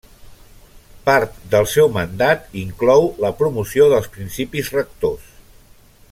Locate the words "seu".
1.73-1.91